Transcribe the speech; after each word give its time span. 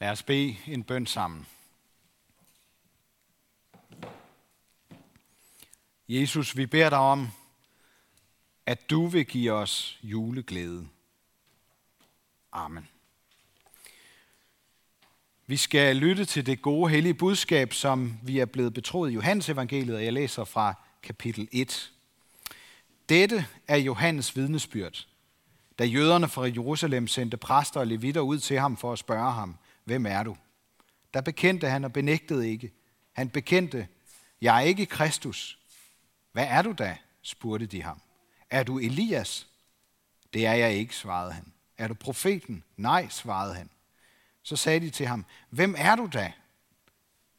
Lad 0.00 0.10
os 0.10 0.22
bede 0.22 0.56
en 0.66 0.84
bøn 0.84 1.06
sammen. 1.06 1.46
Jesus, 6.08 6.56
vi 6.56 6.66
beder 6.66 6.90
dig 6.90 6.98
om, 6.98 7.28
at 8.66 8.90
du 8.90 9.06
vil 9.06 9.26
give 9.26 9.52
os 9.52 9.98
juleglæde. 10.02 10.88
Amen. 12.52 12.88
Vi 15.46 15.56
skal 15.56 15.96
lytte 15.96 16.24
til 16.24 16.46
det 16.46 16.62
gode 16.62 16.90
hellige 16.90 17.14
budskab, 17.14 17.72
som 17.72 18.18
vi 18.22 18.38
er 18.38 18.44
blevet 18.44 18.74
betroet 18.74 19.10
i 19.10 19.14
Johannes 19.14 19.48
evangeliet, 19.48 19.96
og 19.96 20.04
jeg 20.04 20.12
læser 20.12 20.44
fra 20.44 20.74
kapitel 21.02 21.48
1. 21.52 21.92
Dette 23.08 23.46
er 23.68 23.76
Johannes 23.76 24.36
vidnesbyrd, 24.36 25.06
da 25.78 25.84
jøderne 25.84 26.28
fra 26.28 26.44
Jerusalem 26.44 27.06
sendte 27.06 27.36
præster 27.36 27.80
og 27.80 27.86
levitter 27.86 28.20
ud 28.20 28.38
til 28.38 28.58
ham 28.58 28.76
for 28.76 28.92
at 28.92 28.98
spørge 28.98 29.32
ham, 29.32 29.56
hvem 29.88 30.06
er 30.06 30.22
du? 30.22 30.36
Der 31.14 31.20
bekendte 31.20 31.68
han 31.68 31.84
og 31.84 31.92
benægtede 31.92 32.50
ikke. 32.50 32.72
Han 33.12 33.28
bekendte, 33.28 33.88
jeg 34.40 34.56
er 34.56 34.60
ikke 34.60 34.86
Kristus. 34.86 35.58
Hvad 36.32 36.46
er 36.48 36.62
du 36.62 36.72
da? 36.72 36.96
spurgte 37.22 37.66
de 37.66 37.82
ham. 37.82 38.00
Er 38.50 38.62
du 38.62 38.78
Elias? 38.78 39.46
Det 40.32 40.46
er 40.46 40.52
jeg 40.52 40.74
ikke, 40.74 40.96
svarede 40.96 41.32
han. 41.32 41.52
Er 41.78 41.88
du 41.88 41.94
profeten? 41.94 42.64
Nej, 42.76 43.08
svarede 43.08 43.54
han. 43.54 43.70
Så 44.42 44.56
sagde 44.56 44.80
de 44.80 44.90
til 44.90 45.06
ham, 45.06 45.24
hvem 45.50 45.74
er 45.78 45.96
du 45.96 46.08
da? 46.12 46.32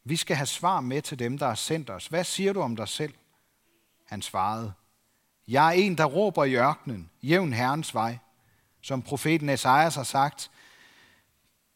Vi 0.04 0.16
skal 0.16 0.36
have 0.36 0.46
svar 0.46 0.82
med 0.82 1.02
til 1.02 1.20
dem, 1.20 1.38
der 1.38 1.48
har 1.48 1.56
sendt 1.56 1.90
os. 1.90 2.08
Hvad 2.08 2.24
siger 2.24 2.54
du 2.54 2.62
om 2.62 2.76
dig 2.76 2.88
selv? 2.88 3.14
Han 4.06 4.22
svarede, 4.22 4.74
jeg 5.48 5.68
er 5.68 5.72
en, 5.72 5.98
der 5.98 6.06
råber 6.06 6.46
i 6.46 6.56
ørkenen, 6.56 7.10
jævn 7.24 7.54
Herrens 7.54 7.94
vej. 7.94 8.18
Som 8.82 9.02
profeten 9.02 9.50
Esajas 9.50 9.96
har 9.96 10.04
sagt, 10.04 10.52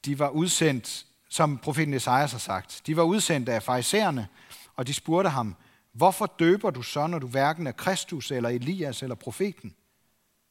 de 0.05 0.20
var 0.20 0.30
udsendt, 0.30 1.05
som 1.30 1.57
profeten 1.57 1.93
Esajas 1.93 2.31
har 2.31 2.39
sagt, 2.39 2.81
de 2.86 2.97
var 2.97 3.03
udsendt 3.03 3.50
af 3.50 3.64
farisæerne, 3.64 4.28
og 4.75 4.88
de 4.88 4.94
spurgte 4.94 5.30
ham, 5.30 5.55
hvorfor 5.91 6.25
døber 6.39 6.69
du 6.69 6.81
så, 6.81 7.08
når 7.08 7.19
du 7.19 7.28
hverken 7.28 7.67
er 7.67 7.72
Kristus 7.72 8.31
eller 8.31 8.50
Elias 8.50 9.03
eller 9.03 9.16
profeten? 9.16 9.75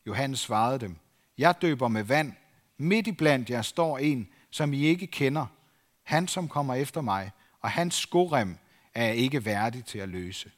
Johannes 0.06 0.40
svarede 0.40 0.78
dem, 0.78 0.96
jeg 1.38 1.54
døber 1.62 1.88
med 1.88 2.02
vand, 2.02 2.32
midt 2.76 3.06
i 3.06 3.12
blandt 3.12 3.50
jer 3.50 3.62
står 3.62 3.98
en, 3.98 4.28
som 4.50 4.72
I 4.72 4.80
ikke 4.80 5.06
kender, 5.06 5.46
han 6.02 6.28
som 6.28 6.48
kommer 6.48 6.74
efter 6.74 7.00
mig, 7.00 7.30
og 7.60 7.70
hans 7.70 7.94
skorem 7.94 8.56
er 8.94 9.04
jeg 9.04 9.16
ikke 9.16 9.44
værdig 9.44 9.84
til 9.84 9.98
at 9.98 10.08
løse. 10.08 10.50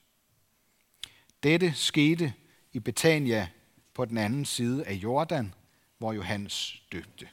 Dette 1.42 1.72
skete 1.72 2.32
i 2.72 2.78
Betania 2.78 3.48
på 3.94 4.04
den 4.04 4.18
anden 4.18 4.44
side 4.44 4.84
af 4.84 4.92
Jordan, 4.92 5.54
hvor 5.98 6.12
Johannes 6.12 6.82
døbte. 6.92 7.28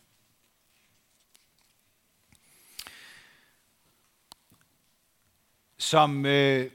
Som, 5.81 6.25
øh, 6.25 6.69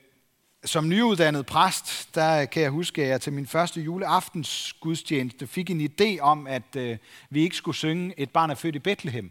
som 0.64 0.88
nyuddannet 0.88 1.46
præst, 1.46 2.14
der 2.14 2.44
kan 2.44 2.62
jeg 2.62 2.70
huske, 2.70 3.02
at 3.02 3.08
jeg 3.08 3.20
til 3.20 3.32
min 3.32 3.46
første 3.46 3.80
juleaftens 3.80 4.72
gudstjeneste 4.80 5.46
fik 5.46 5.70
en 5.70 5.90
idé 5.90 6.20
om, 6.20 6.46
at 6.46 6.76
øh, 6.76 6.98
vi 7.30 7.42
ikke 7.42 7.56
skulle 7.56 7.76
synge 7.76 8.14
Et 8.16 8.30
barn 8.30 8.50
er 8.50 8.54
født 8.54 8.74
i 8.74 8.78
Bethlehem. 8.78 9.30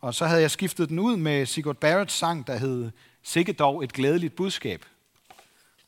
Og 0.00 0.14
så 0.14 0.26
havde 0.26 0.40
jeg 0.40 0.50
skiftet 0.50 0.88
den 0.88 0.98
ud 0.98 1.16
med 1.16 1.46
Sigurd 1.46 1.76
Barretts 1.76 2.14
sang, 2.14 2.46
der 2.46 2.56
hed 2.56 2.90
Sikke 3.22 3.52
dog 3.52 3.84
et 3.84 3.92
glædeligt 3.92 4.36
budskab. 4.36 4.84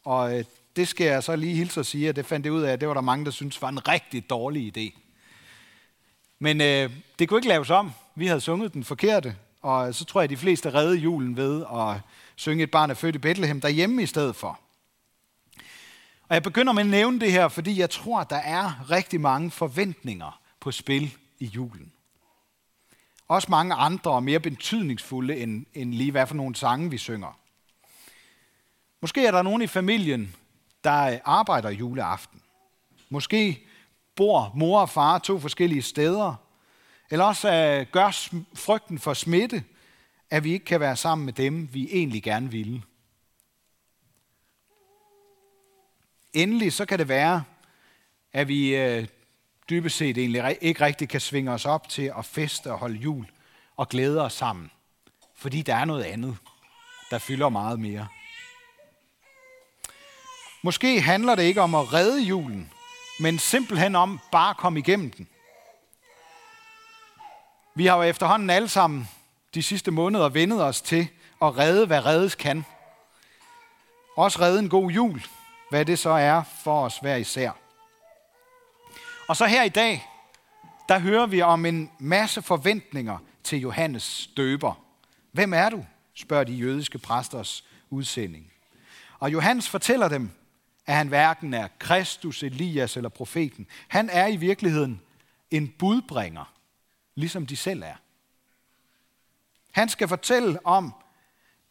Og 0.05 0.38
øh, 0.38 0.44
det 0.77 0.88
skal 0.88 1.06
jeg 1.06 1.22
så 1.22 1.36
lige 1.36 1.55
hilse 1.55 1.80
og 1.80 1.86
sige, 1.86 2.08
at 2.08 2.16
det 2.16 2.27
fandt 2.27 2.46
jeg 2.46 2.52
ud 2.52 2.62
af, 2.62 2.72
at 2.72 2.80
det 2.80 2.88
var 2.88 2.94
der 2.94 3.00
mange, 3.00 3.24
der 3.24 3.30
syntes 3.30 3.62
var 3.62 3.68
en 3.68 3.88
rigtig 3.88 4.30
dårlig 4.30 4.77
idé. 4.77 5.00
Men 6.38 6.60
øh, 6.60 6.90
det 7.18 7.28
kunne 7.28 7.38
ikke 7.38 7.48
laves 7.48 7.70
om. 7.70 7.92
Vi 8.14 8.27
havde 8.27 8.40
sunget 8.40 8.72
den 8.72 8.84
forkerte, 8.84 9.36
og 9.62 9.94
så 9.94 10.05
tror 10.05 10.20
jeg, 10.20 10.24
at 10.24 10.30
de 10.30 10.36
fleste 10.36 10.74
redde 10.74 10.96
julen 10.96 11.36
ved 11.36 11.64
at 11.74 12.00
synge 12.36 12.62
et 12.62 12.70
barn 12.70 12.91
er 12.91 12.94
født 12.94 13.14
i 13.14 13.19
Bethlehem 13.19 13.61
derhjemme 13.61 14.02
i 14.02 14.06
stedet 14.06 14.36
for. 14.36 14.61
Og 16.29 16.34
jeg 16.34 16.42
begynder 16.42 16.73
med 16.73 16.83
at 16.83 16.89
nævne 16.89 17.20
det 17.20 17.33
her, 17.33 17.48
fordi 17.48 17.79
jeg 17.79 17.90
tror, 17.90 18.20
at 18.20 18.30
der 18.30 18.36
er 18.36 18.90
rigtig 18.90 19.20
mange 19.20 19.51
forventninger 19.51 20.40
på 20.61 20.70
spil 20.70 21.17
i 21.39 21.45
julen. 21.45 21.92
Også 23.29 23.48
mange 23.51 23.74
andre 23.74 24.11
og 24.11 24.23
mere 24.23 24.40
betydningsfulde 24.40 25.36
end, 25.36 25.67
end 25.74 25.95
lige 25.95 26.11
hvad 26.11 26.27
for 26.27 26.34
nogle 26.34 26.57
sange 26.57 26.90
vi 26.90 26.98
synger. 26.98 27.39
Måske 29.01 29.27
er 29.27 29.30
der 29.30 29.42
nogen 29.42 29.62
i 29.62 29.67
familien, 29.67 30.34
der 30.84 31.18
arbejder 31.24 31.70
juleaften. 31.70 32.42
Måske 33.08 33.67
bor 34.17 34.52
mor 34.55 34.80
og 34.80 34.90
far 34.90 35.18
to 35.18 35.40
forskellige 35.40 35.83
steder. 35.83 36.34
Eller 37.11 37.24
også 37.24 37.52
øh, 37.52 37.86
gør 37.92 38.11
frygten 38.55 38.98
for 38.98 39.14
smitte, 39.14 39.64
at 40.33 40.45
vi 40.45 40.53
ikke 40.53 40.65
kan 40.65 40.81
være 40.81 40.97
sammen 40.97 41.25
med 41.25 41.33
dem, 41.33 41.75
vi 41.75 41.89
egentlig 41.93 42.23
gerne 42.23 42.51
ville. 42.51 42.83
Endelig 46.33 46.73
så 46.73 46.85
kan 46.85 46.98
det 46.98 47.09
være, 47.09 47.45
at 48.33 48.48
vi 48.48 48.77
øh, 48.77 49.07
dybest 49.70 49.97
set 49.97 50.19
egentlig 50.19 50.59
ikke 50.61 50.85
rigtig 50.85 51.09
kan 51.09 51.20
svinge 51.20 51.53
os 51.53 51.67
op 51.67 51.89
til 51.89 52.13
at 52.19 52.25
feste 52.25 52.73
og 52.73 52.79
holde 52.79 52.98
jul 52.98 53.27
og 53.77 53.89
glæde 53.89 54.25
os 54.25 54.33
sammen. 54.33 54.70
Fordi 55.35 55.63
der 55.63 55.75
er 55.75 55.85
noget 55.85 56.05
andet, 56.05 56.37
der 57.11 57.19
fylder 57.19 57.49
meget 57.49 57.81
mere. 57.81 58.09
Måske 60.63 61.01
handler 61.01 61.35
det 61.35 61.43
ikke 61.43 61.61
om 61.61 61.75
at 61.75 61.93
redde 61.93 62.23
julen, 62.23 62.73
men 63.20 63.39
simpelthen 63.39 63.95
om 63.95 64.20
bare 64.33 64.51
at 64.51 64.57
komme 64.57 64.79
igennem 64.79 65.11
den. 65.11 65.29
Vi 67.75 67.87
har 67.87 67.97
jo 67.97 68.03
efterhånden 68.03 68.51
alle 68.51 68.69
sammen 68.69 69.09
de 69.55 69.63
sidste 69.63 69.90
måneder 69.90 70.29
vendet 70.29 70.63
os 70.63 70.80
til 70.80 71.08
at 71.42 71.58
redde, 71.58 71.86
hvad 71.86 72.07
reddes 72.07 72.35
kan. 72.35 72.64
Også 74.17 74.40
redde 74.40 74.58
en 74.58 74.68
god 74.68 74.90
jul, 74.90 75.23
hvad 75.70 75.85
det 75.85 75.98
så 75.98 76.11
er 76.11 76.42
for 76.64 76.85
os 76.85 76.98
hver 76.98 77.17
især. 77.17 77.51
Og 79.29 79.36
så 79.36 79.46
her 79.46 79.63
i 79.63 79.68
dag, 79.68 80.08
der 80.89 80.98
hører 80.98 81.27
vi 81.27 81.42
om 81.42 81.67
en 81.67 81.90
masse 81.98 82.42
forventninger 82.42 83.18
til 83.45 83.61
Johannes 83.61 84.30
døber. 84.36 84.74
Hvem 85.33 85.52
er 85.52 85.70
du? 85.70 85.84
spørger 86.14 86.45
de 86.45 86.52
jødiske 86.52 86.98
præsters 86.98 87.64
udsending. 87.90 88.52
Og 89.19 89.33
Johannes 89.33 89.69
fortæller 89.69 90.08
dem, 90.08 90.30
at 90.86 90.95
han 90.95 91.08
hverken 91.08 91.55
er 91.55 91.69
Kristus, 91.79 92.42
Elias 92.42 92.96
eller 92.96 93.08
profeten. 93.08 93.67
Han 93.89 94.11
er 94.11 94.27
i 94.27 94.36
virkeligheden 94.36 95.01
en 95.51 95.69
budbringer, 95.69 96.52
ligesom 97.14 97.46
de 97.46 97.57
selv 97.57 97.83
er. 97.83 97.95
Han 99.72 99.88
skal 99.88 100.08
fortælle 100.08 100.66
om, 100.66 100.94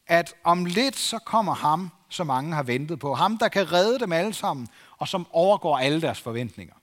at 0.07 0.35
om 0.43 0.65
lidt 0.65 0.95
så 0.95 1.19
kommer 1.19 1.53
ham, 1.53 1.89
som 2.09 2.27
mange 2.27 2.53
har 2.53 2.63
ventet 2.63 2.99
på. 2.99 3.13
Ham, 3.15 3.37
der 3.37 3.47
kan 3.47 3.71
redde 3.71 3.99
dem 3.99 4.11
alle 4.11 4.33
sammen, 4.33 4.67
og 4.97 5.07
som 5.07 5.27
overgår 5.31 5.77
alle 5.77 6.01
deres 6.01 6.21
forventninger. 6.21 6.75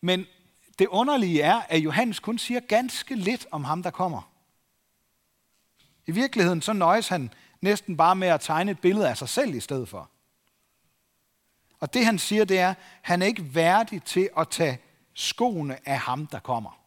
Men 0.00 0.26
det 0.78 0.86
underlige 0.86 1.42
er, 1.42 1.62
at 1.68 1.78
Johannes 1.78 2.20
kun 2.20 2.38
siger 2.38 2.60
ganske 2.60 3.14
lidt 3.14 3.46
om 3.50 3.64
ham, 3.64 3.82
der 3.82 3.90
kommer. 3.90 4.30
I 6.06 6.10
virkeligheden 6.10 6.62
så 6.62 6.72
nøjes 6.72 7.08
han 7.08 7.32
næsten 7.60 7.96
bare 7.96 8.16
med 8.16 8.28
at 8.28 8.40
tegne 8.40 8.70
et 8.70 8.80
billede 8.80 9.08
af 9.08 9.16
sig 9.16 9.28
selv 9.28 9.54
i 9.54 9.60
stedet 9.60 9.88
for. 9.88 10.10
Og 11.80 11.94
det 11.94 12.04
han 12.04 12.18
siger, 12.18 12.44
det 12.44 12.58
er, 12.58 12.70
at 12.70 12.76
han 13.02 13.22
er 13.22 13.26
ikke 13.26 13.54
værdig 13.54 14.02
til 14.02 14.30
at 14.36 14.48
tage 14.48 14.80
skoene 15.14 15.88
af 15.88 15.98
ham, 15.98 16.26
der 16.26 16.38
kommer. 16.38 16.77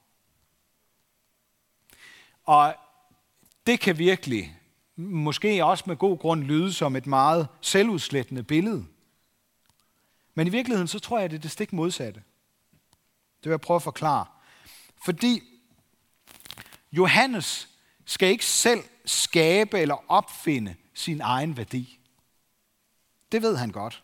Og 2.43 2.75
det 3.67 3.79
kan 3.79 3.97
virkelig, 3.97 4.59
måske 4.95 5.65
også 5.65 5.83
med 5.87 5.95
god 5.95 6.17
grund, 6.17 6.43
lyde 6.43 6.73
som 6.73 6.95
et 6.95 7.07
meget 7.07 7.47
selvudslættende 7.61 8.43
billede. 8.43 8.85
Men 10.33 10.47
i 10.47 10.49
virkeligheden, 10.49 10.87
så 10.87 10.99
tror 10.99 11.17
jeg, 11.17 11.25
at 11.25 11.31
det 11.31 11.37
er 11.37 11.41
det 11.41 11.51
stik 11.51 11.73
modsatte. 11.73 12.23
Det 13.43 13.49
vil 13.49 13.51
jeg 13.51 13.61
prøve 13.61 13.75
at 13.75 13.83
forklare. 13.83 14.25
Fordi 15.05 15.43
Johannes 16.91 17.69
skal 18.05 18.29
ikke 18.29 18.45
selv 18.45 18.83
skabe 19.05 19.79
eller 19.79 20.11
opfinde 20.11 20.75
sin 20.93 21.21
egen 21.21 21.57
værdi. 21.57 21.99
Det 23.31 23.41
ved 23.41 23.55
han 23.55 23.71
godt. 23.71 24.03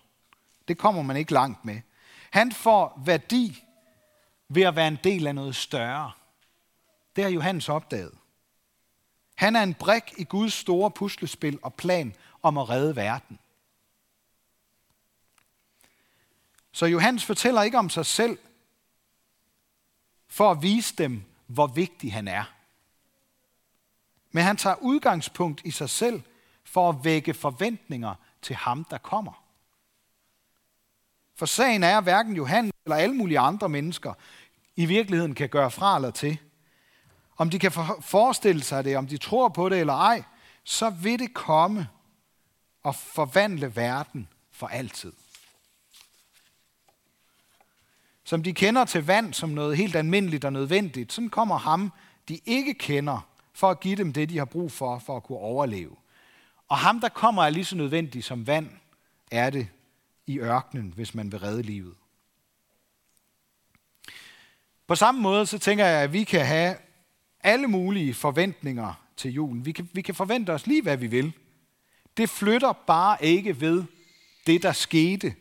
Det 0.68 0.78
kommer 0.78 1.02
man 1.02 1.18
ikke 1.18 1.34
langt 1.34 1.66
med. 1.66 1.82
Han 2.32 2.52
får 2.52 3.02
værdi 3.06 3.64
ved 4.50 4.64
at 4.64 4.76
være 4.76 4.88
en 4.88 4.98
del 5.04 5.28
af 5.28 5.36
noget 5.36 5.56
større. 5.56 6.12
Det 7.16 7.24
har 7.24 7.32
Johannes 7.32 7.70
opdaget. 7.70 8.18
Han 9.38 9.56
er 9.56 9.64
en 9.64 9.74
brik 9.74 10.14
i 10.18 10.24
Guds 10.24 10.54
store 10.54 10.92
puslespil 10.92 11.60
og 11.62 11.74
plan 11.74 12.16
om 12.44 12.58
at 12.58 12.70
redde 12.70 12.96
verden. 12.96 13.40
Så 16.72 16.86
Johannes 16.86 17.26
fortæller 17.26 17.62
ikke 17.62 17.78
om 17.78 17.90
sig 17.90 18.06
selv 18.06 18.38
for 20.28 20.52
at 20.52 20.62
vise 20.62 20.96
dem, 20.96 21.24
hvor 21.48 21.68
vigtig 21.68 22.14
han 22.14 22.28
er. 22.28 22.44
Men 24.32 24.44
han 24.44 24.58
tager 24.58 24.76
udgangspunkt 24.76 25.62
i 25.66 25.72
sig 25.72 25.90
selv 25.90 26.22
for 26.64 26.90
at 26.90 26.96
vække 27.04 27.34
forventninger 27.34 28.16
til 28.42 28.56
ham, 28.56 28.84
der 28.84 28.98
kommer. 28.98 29.44
For 31.36 31.46
sagen 31.46 31.84
er, 31.84 31.98
at 31.98 32.04
hverken 32.04 32.36
Johannes 32.36 32.74
eller 32.86 32.96
alle 32.96 33.16
mulige 33.16 33.40
andre 33.40 33.70
mennesker 33.70 34.14
i 34.76 34.86
virkeligheden 34.86 35.36
kan 35.36 35.50
gøre 35.50 35.72
fra 35.72 35.96
eller 35.96 36.12
til 36.12 36.40
om 37.38 37.50
de 37.50 37.60
kan 37.60 37.72
forestille 38.02 38.64
sig 38.64 38.84
det, 38.84 38.98
om 38.98 39.08
de 39.08 39.18
tror 39.18 39.50
på 39.50 39.70
det 39.70 39.80
eller 39.80 39.94
ej, 39.94 40.24
så 40.64 40.90
vil 40.90 41.20
det 41.20 41.34
komme 41.34 41.88
og 42.84 42.96
forvandle 42.96 43.76
verden 43.76 44.28
for 44.52 44.68
altid. 44.68 45.14
Som 48.24 48.44
de 48.44 48.54
kender 48.54 48.86
til 48.86 49.06
vand 49.06 49.34
som 49.34 49.50
noget 49.50 49.78
helt 49.78 49.96
almindeligt 49.96 50.46
og 50.46 50.54
nødvendigt, 50.54 51.14
sådan 51.14 51.30
kommer 51.30 51.58
ham, 51.58 51.92
de 52.28 52.40
ikke 52.46 52.74
kender, 52.74 53.28
for 53.54 53.70
at 53.70 53.80
give 53.80 53.96
dem 53.96 54.14
det, 54.14 54.30
de 54.30 54.38
har 54.38 54.46
brug 54.46 54.72
for, 54.72 55.00
for 55.00 55.18
at 55.18 55.24
kunne 55.24 55.38
overleve. 55.38 55.96
Og 56.68 56.78
ham, 56.78 57.02
der 57.02 57.10
kommer, 57.10 57.44
er 57.44 57.50
lige 57.50 57.66
så 57.66 57.76
nødvendig 57.76 58.24
som 58.24 58.48
vand, 58.48 58.70
er 59.32 59.50
det 59.50 59.68
i 60.26 60.40
ørkenen, 60.40 60.94
hvis 60.96 61.16
man 61.16 61.32
vil 61.32 61.40
redde 61.40 61.62
livet. 61.62 61.96
På 64.88 64.96
samme 64.96 65.22
måde, 65.22 65.46
så 65.46 65.60
tænker 65.60 65.86
jeg, 65.86 66.02
at 66.02 66.14
vi 66.14 66.24
kan 66.24 66.46
have 66.46 66.76
alle 67.48 67.68
mulige 67.68 68.14
forventninger 68.14 68.94
til 69.18 69.32
julen. 69.32 69.66
Vi 69.66 69.72
kan, 69.72 69.90
vi 69.94 70.02
kan 70.02 70.16
forvente 70.16 70.54
os 70.54 70.68
lige, 70.68 70.82
hvad 70.82 70.98
vi 70.98 71.08
vil. 71.08 71.34
Det 72.18 72.30
flytter 72.30 72.74
bare 72.74 73.26
ikke 73.26 73.62
ved 73.62 73.84
det, 74.48 74.64
der 74.64 74.72
skete, 74.72 75.36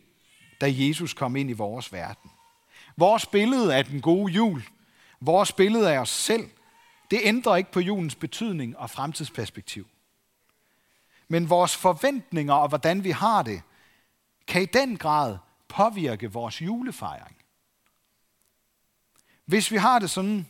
da 0.60 0.66
Jesus 0.72 1.14
kom 1.14 1.36
ind 1.36 1.50
i 1.50 1.52
vores 1.52 1.92
verden. 1.92 2.30
Vores 2.96 3.26
billede 3.26 3.76
af 3.76 3.84
den 3.84 4.00
gode 4.00 4.32
jul, 4.32 4.62
vores 5.20 5.52
billede 5.52 5.92
af 5.92 5.98
os 5.98 6.08
selv, 6.08 6.50
det 7.10 7.20
ændrer 7.22 7.56
ikke 7.56 7.72
på 7.72 7.80
julens 7.80 8.14
betydning 8.14 8.76
og 8.78 8.90
fremtidsperspektiv. 8.90 9.86
Men 11.28 11.50
vores 11.50 11.76
forventninger 11.76 12.54
og 12.54 12.68
hvordan 12.68 13.04
vi 13.04 13.10
har 13.10 13.42
det, 13.42 13.62
kan 14.46 14.62
i 14.62 14.66
den 14.66 14.96
grad 14.96 15.38
påvirke 15.68 16.32
vores 16.32 16.62
julefejring. 16.62 17.36
Hvis 19.44 19.70
vi 19.70 19.76
har 19.76 19.98
det 19.98 20.10
sådan, 20.10 20.46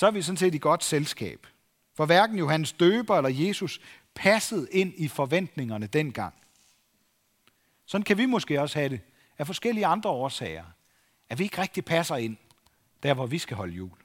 så 0.00 0.06
er 0.06 0.10
vi 0.10 0.22
sådan 0.22 0.36
set 0.36 0.54
i 0.54 0.58
godt 0.58 0.84
selskab. 0.84 1.46
For 1.94 2.06
hverken 2.06 2.38
Johannes 2.38 2.72
døber 2.72 3.16
eller 3.16 3.46
Jesus 3.46 3.80
passede 4.14 4.68
ind 4.70 4.94
i 4.96 5.08
forventningerne 5.08 5.86
dengang. 5.86 6.34
Sådan 7.86 8.04
kan 8.04 8.18
vi 8.18 8.26
måske 8.26 8.60
også 8.60 8.78
have 8.78 8.88
det 8.88 9.00
af 9.38 9.46
forskellige 9.46 9.86
andre 9.86 10.10
årsager, 10.10 10.64
at 11.28 11.38
vi 11.38 11.44
ikke 11.44 11.58
rigtig 11.58 11.84
passer 11.84 12.16
ind 12.16 12.36
der, 13.02 13.14
hvor 13.14 13.26
vi 13.26 13.38
skal 13.38 13.56
holde 13.56 13.74
jul. 13.74 13.98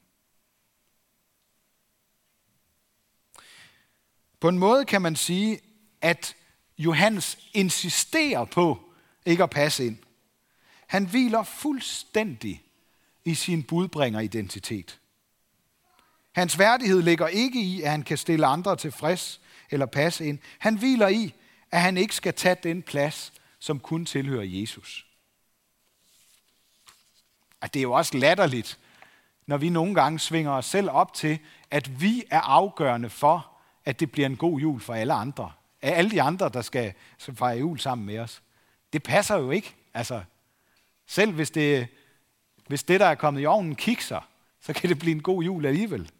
På 4.40 4.50
en 4.50 4.60
måde 4.60 4.86
kan 4.86 5.02
man 5.02 5.16
sige, 5.16 5.60
at 6.02 6.36
Johannes 6.78 7.38
insisterer 7.54 8.46
på 8.46 8.94
ikke 9.26 9.44
at 9.44 9.50
passe 9.50 9.86
ind. 9.86 9.98
Han 10.88 11.06
hviler 11.06 11.44
fuldstændig 11.44 12.64
i 13.26 13.36
sin 13.36 13.64
budbringer-identitet. 13.64 15.00
Hans 16.36 16.60
værdighed 16.60 17.02
ligger 17.02 17.28
ikke 17.28 17.62
i, 17.62 17.82
at 17.82 17.92
han 17.92 18.04
kan 18.04 18.18
stille 18.18 18.46
andre 18.46 18.76
tilfreds 18.76 19.42
eller 19.70 19.86
passe 19.86 20.26
ind. 20.26 20.40
Han 20.60 20.78
hviler 20.78 21.08
i, 21.08 21.34
at 21.72 21.82
han 21.82 21.98
ikke 21.98 22.16
skal 22.16 22.34
tage 22.34 22.58
den 22.64 22.82
plads, 22.82 23.34
som 23.60 23.80
kun 23.80 24.06
tilhører 24.06 24.44
Jesus. 24.44 25.06
At 27.62 27.74
det 27.74 27.80
er 27.80 27.84
jo 27.84 27.92
også 27.92 28.18
latterligt, 28.18 28.80
når 29.48 29.58
vi 29.58 29.70
nogle 29.70 29.96
gange 29.96 30.20
svinger 30.20 30.52
os 30.52 30.66
selv 30.66 30.90
op 30.90 31.14
til, 31.14 31.40
at 31.72 32.02
vi 32.02 32.24
er 32.30 32.42
afgørende 32.42 33.10
for, 33.10 33.52
at 33.86 34.00
det 34.00 34.12
bliver 34.12 34.26
en 34.26 34.38
god 34.38 34.60
jul 34.60 34.82
for 34.82 34.94
alle 34.94 35.14
andre. 35.14 35.52
Af 35.82 35.98
alle 35.98 36.12
de 36.12 36.22
andre, 36.22 36.50
der 36.50 36.62
skal 36.62 36.94
fejre 37.18 37.60
jul 37.60 37.80
sammen 37.80 38.06
med 38.08 38.20
os. 38.20 38.42
Det 38.94 39.04
passer 39.04 39.36
jo 39.36 39.52
ikke. 39.52 39.76
Altså, 39.94 40.24
selv 41.08 41.32
hvis 41.32 41.52
det, 41.52 41.88
hvis 42.68 42.84
det, 42.84 43.00
der 43.00 43.06
er 43.06 43.16
kommet 43.16 43.42
i 43.42 43.46
ovnen, 43.46 43.76
kikser, 43.76 44.30
så 44.62 44.74
kan 44.74 44.90
det 44.90 45.00
blive 45.00 45.16
en 45.16 45.24
god 45.24 45.44
jul 45.44 45.66
alligevel. 45.66 46.12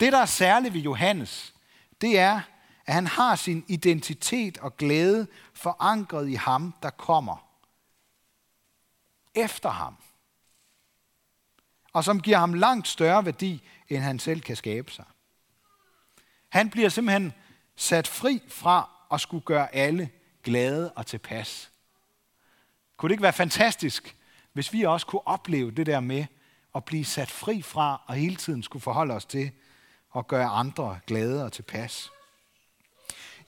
Det, 0.00 0.12
der 0.12 0.18
er 0.18 0.26
særligt 0.26 0.74
ved 0.74 0.80
Johannes, 0.80 1.54
det 2.00 2.18
er, 2.18 2.40
at 2.86 2.94
han 2.94 3.06
har 3.06 3.36
sin 3.36 3.64
identitet 3.68 4.58
og 4.58 4.76
glæde 4.76 5.26
forankret 5.54 6.28
i 6.28 6.34
ham, 6.34 6.74
der 6.82 6.90
kommer 6.90 7.48
efter 9.34 9.68
ham. 9.68 9.96
Og 11.92 12.04
som 12.04 12.20
giver 12.20 12.38
ham 12.38 12.54
langt 12.54 12.88
større 12.88 13.24
værdi, 13.24 13.62
end 13.88 14.02
han 14.02 14.18
selv 14.18 14.40
kan 14.40 14.56
skabe 14.56 14.90
sig. 14.90 15.04
Han 16.48 16.70
bliver 16.70 16.88
simpelthen 16.88 17.32
sat 17.76 18.08
fri 18.08 18.42
fra 18.48 18.90
at 19.12 19.20
skulle 19.20 19.44
gøre 19.44 19.74
alle 19.74 20.10
glade 20.42 20.92
og 20.92 21.06
tilpas. 21.06 21.70
Kunne 22.96 23.08
det 23.08 23.12
ikke 23.12 23.22
være 23.22 23.32
fantastisk, 23.32 24.16
hvis 24.52 24.72
vi 24.72 24.82
også 24.82 25.06
kunne 25.06 25.26
opleve 25.26 25.70
det 25.70 25.86
der 25.86 26.00
med 26.00 26.26
at 26.74 26.84
blive 26.84 27.04
sat 27.04 27.30
fri 27.30 27.62
fra 27.62 28.02
og 28.06 28.14
hele 28.14 28.36
tiden 28.36 28.62
skulle 28.62 28.82
forholde 28.82 29.14
os 29.14 29.24
til 29.24 29.52
og 30.10 30.28
gøre 30.28 30.48
andre 30.48 30.98
glade 31.06 31.44
og 31.44 31.52
tilpas? 31.52 32.10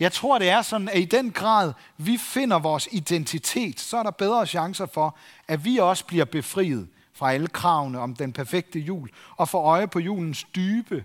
Jeg 0.01 0.13
tror, 0.13 0.39
det 0.39 0.49
er 0.49 0.63
sådan, 0.63 0.89
at 0.89 0.99
i 0.99 1.05
den 1.05 1.31
grad, 1.31 1.73
vi 1.97 2.17
finder 2.17 2.59
vores 2.59 2.89
identitet, 2.93 3.81
så 3.81 3.97
er 3.97 4.03
der 4.03 4.11
bedre 4.11 4.47
chancer 4.47 4.87
for, 4.87 5.19
at 5.49 5.65
vi 5.65 5.77
også 5.77 6.05
bliver 6.05 6.25
befriet 6.25 6.89
fra 7.13 7.33
alle 7.33 7.49
kravene 7.49 7.99
om 7.99 8.17
den 8.17 8.33
perfekte 8.33 8.79
jul, 8.79 9.11
og 9.37 9.49
får 9.49 9.65
øje 9.65 9.89
på 9.89 9.99
julens 9.99 10.45
dybe 10.45 11.05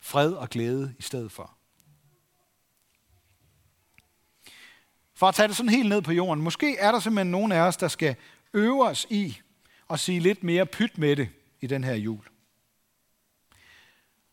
fred 0.00 0.32
og 0.32 0.50
glæde 0.50 0.94
i 0.98 1.02
stedet 1.02 1.32
for. 1.32 1.56
For 5.14 5.26
at 5.26 5.34
tage 5.34 5.48
det 5.48 5.56
sådan 5.56 5.70
helt 5.70 5.88
ned 5.88 6.02
på 6.02 6.12
jorden, 6.12 6.44
måske 6.44 6.76
er 6.78 6.92
der 6.92 7.00
simpelthen 7.00 7.30
nogen 7.30 7.52
af 7.52 7.60
os, 7.60 7.76
der 7.76 7.88
skal 7.88 8.16
øve 8.54 8.86
os 8.88 9.06
i 9.10 9.40
at 9.90 10.00
sige 10.00 10.20
lidt 10.20 10.44
mere 10.44 10.66
pyt 10.66 10.98
med 10.98 11.16
det 11.16 11.28
i 11.60 11.66
den 11.66 11.84
her 11.84 11.94
jul. 11.94 12.24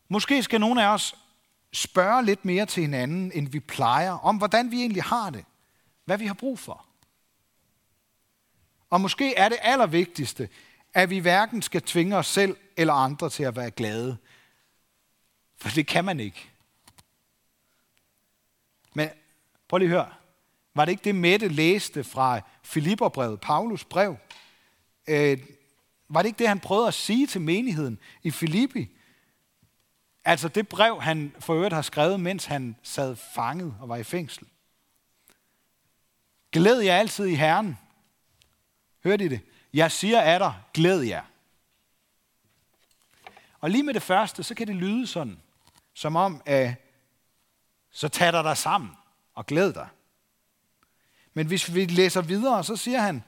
Måske 0.08 0.42
skal 0.42 0.60
nogen 0.60 0.78
af 0.78 0.86
os 0.86 1.16
spørge 1.72 2.24
lidt 2.24 2.44
mere 2.44 2.66
til 2.66 2.80
hinanden, 2.80 3.32
end 3.34 3.48
vi 3.48 3.60
plejer, 3.60 4.12
om 4.12 4.36
hvordan 4.36 4.70
vi 4.70 4.80
egentlig 4.80 5.02
har 5.02 5.30
det, 5.30 5.44
hvad 6.04 6.18
vi 6.18 6.26
har 6.26 6.34
brug 6.34 6.58
for. 6.58 6.86
Og 8.90 9.00
måske 9.00 9.34
er 9.34 9.48
det 9.48 9.58
allervigtigste, 9.62 10.48
at 10.94 11.10
vi 11.10 11.18
hverken 11.18 11.62
skal 11.62 11.82
tvinge 11.82 12.16
os 12.16 12.26
selv 12.26 12.56
eller 12.76 12.94
andre 12.94 13.30
til 13.30 13.42
at 13.42 13.56
være 13.56 13.70
glade. 13.70 14.16
For 15.56 15.68
det 15.68 15.86
kan 15.86 16.04
man 16.04 16.20
ikke. 16.20 16.50
Men 18.94 19.08
prøv 19.68 19.78
lige 19.78 19.88
at 19.88 19.90
høre. 19.90 20.12
Var 20.74 20.84
det 20.84 20.92
ikke 20.92 21.04
det, 21.04 21.14
Mette 21.14 21.48
læste 21.48 22.04
fra 22.04 22.40
Filipperbrevet, 22.62 23.40
Paulus 23.40 23.84
brev? 23.84 24.16
Øh, 25.06 25.38
var 26.08 26.22
det 26.22 26.26
ikke 26.26 26.38
det, 26.38 26.48
han 26.48 26.60
prøvede 26.60 26.88
at 26.88 26.94
sige 26.94 27.26
til 27.26 27.40
menigheden 27.40 27.98
i 28.22 28.30
Filippi? 28.30 28.93
Altså 30.24 30.48
det 30.48 30.68
brev, 30.68 31.02
han 31.02 31.34
for 31.38 31.54
øvrigt 31.54 31.74
har 31.74 31.82
skrevet, 31.82 32.20
mens 32.20 32.44
han 32.44 32.76
sad 32.82 33.16
fanget 33.16 33.76
og 33.80 33.88
var 33.88 33.96
i 33.96 34.02
fængsel. 34.02 34.46
Glæd 36.52 36.80
jer 36.80 36.96
altid 36.96 37.26
i 37.26 37.34
Herren. 37.34 37.78
Hørte 39.04 39.24
I 39.24 39.28
det? 39.28 39.40
Jeg 39.72 39.92
siger 39.92 40.20
af 40.20 40.38
dig, 40.38 40.54
glæd 40.74 41.00
jer. 41.00 41.22
Og 43.60 43.70
lige 43.70 43.82
med 43.82 43.94
det 43.94 44.02
første, 44.02 44.42
så 44.42 44.54
kan 44.54 44.66
det 44.66 44.76
lyde 44.76 45.06
sådan, 45.06 45.40
som 45.94 46.16
om, 46.16 46.42
at 46.46 46.74
så 47.90 48.08
tag 48.08 48.32
dig 48.32 48.44
dig 48.44 48.56
sammen 48.56 48.90
og 49.34 49.46
glæd 49.46 49.72
dig. 49.72 49.88
Men 51.34 51.46
hvis 51.46 51.74
vi 51.74 51.84
læser 51.84 52.22
videre, 52.22 52.64
så 52.64 52.76
siger 52.76 53.00
han, 53.00 53.22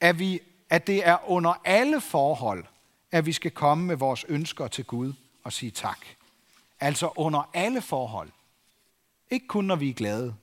at, 0.00 0.18
vi, 0.18 0.40
at 0.70 0.86
det 0.86 1.06
er 1.06 1.30
under 1.30 1.60
alle 1.64 2.00
forhold, 2.00 2.64
at 3.10 3.26
vi 3.26 3.32
skal 3.32 3.50
komme 3.50 3.84
med 3.84 3.96
vores 3.96 4.24
ønsker 4.28 4.68
til 4.68 4.84
Gud 4.84 5.12
og 5.44 5.52
sige 5.52 5.70
tak. 5.70 6.06
Altså 6.80 7.12
under 7.16 7.50
alle 7.54 7.82
forhold. 7.82 8.30
Ikke 9.30 9.46
kun 9.46 9.64
når 9.64 9.76
vi 9.76 9.90
er 9.90 9.94
glade. 9.94 10.34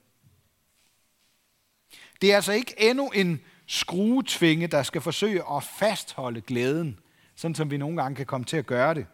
Det 2.22 2.32
er 2.32 2.36
altså 2.36 2.52
ikke 2.52 2.76
endnu 2.78 3.10
en 3.10 3.42
skruetvinge, 3.68 4.68
der 4.68 4.84
skal 4.84 5.02
forsøge 5.02 5.44
at 5.52 5.64
fastholde 5.64 6.42
glæden, 6.42 7.00
sådan 7.36 7.56
som 7.56 7.72
vi 7.72 7.78
nogle 7.78 8.02
gange 8.02 8.16
kan 8.16 8.26
komme 8.26 8.46
til 8.46 8.58
at 8.58 8.66
gøre 8.66 8.94
det, 8.94 9.06